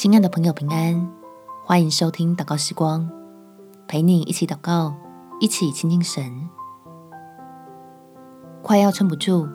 [0.00, 1.12] 亲爱的朋友，平安！
[1.62, 3.06] 欢迎收听祷告时光，
[3.86, 4.94] 陪你一起祷告，
[5.40, 6.48] 一起亲近神。
[8.62, 9.46] 快要撑不住，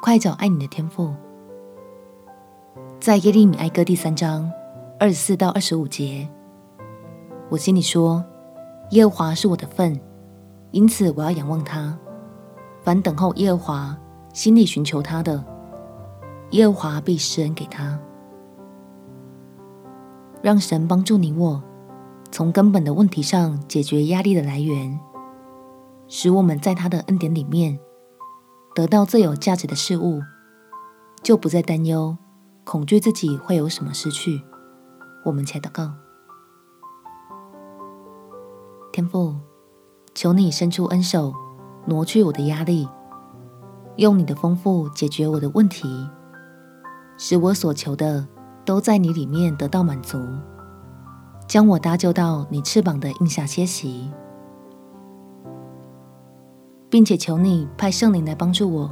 [0.00, 1.12] 快找爱你的天赋。
[3.00, 4.48] 在耶利米哀歌第三章
[5.00, 6.28] 二十四到二十五节，
[7.48, 8.24] 我心里说：
[8.90, 10.00] 耶和华是我的份，
[10.70, 11.98] 因此我要仰望他。
[12.84, 13.98] 凡等候耶和华、
[14.32, 15.44] 心里寻求他的，
[16.52, 17.98] 耶和华必施恩给他。
[20.44, 21.62] 让神帮助你我，
[22.30, 25.00] 从根本的问题上解决压力的来源，
[26.06, 27.80] 使我们在他的恩典里面
[28.74, 30.20] 得到最有价值的事物，
[31.22, 32.18] 就不再担忧、
[32.62, 34.42] 恐惧自己会有什么失去。
[35.24, 35.92] 我们且祷告：
[38.92, 39.36] 天父，
[40.14, 41.32] 求你伸出恩手，
[41.86, 42.86] 挪去我的压力，
[43.96, 46.06] 用你的丰富解决我的问题，
[47.16, 48.28] 使我所求的。
[48.64, 50.18] 都在你里面得到满足，
[51.46, 54.10] 将我搭救到你翅膀的印下歇息，
[56.88, 58.90] 并且求你派圣灵来帮助我，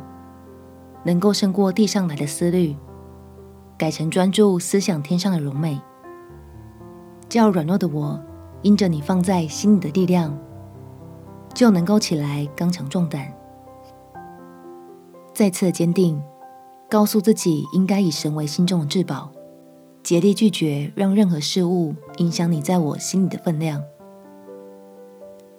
[1.04, 2.76] 能够胜过地上来的思虑，
[3.78, 5.80] 改成专注思想天上的荣美，
[7.28, 8.20] 叫软弱的我
[8.60, 10.36] 因着你放在心里的力量，
[11.54, 13.32] 就能够起来刚强壮胆，
[15.32, 16.22] 再次的坚定，
[16.90, 19.32] 告诉自己应该以神为心中的至宝。
[20.02, 23.80] 竭力拒绝让任何事物影响你在我心里的分量，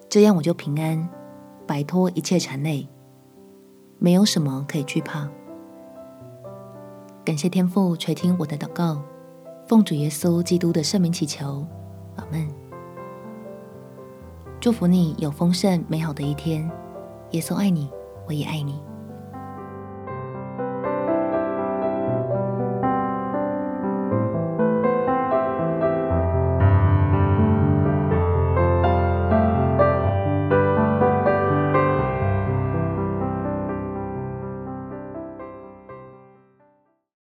[0.09, 1.08] 这样我就平安，
[1.66, 2.86] 摆脱一切缠累，
[3.99, 5.30] 没有什么可以惧怕。
[7.23, 9.02] 感谢天父垂听我的祷告，
[9.66, 11.66] 奉主耶稣基督的圣名祈求，
[12.17, 12.45] 阿门。
[14.59, 16.69] 祝福你有丰盛美好的一天，
[17.31, 17.89] 耶稣爱你，
[18.27, 18.81] 我也爱你。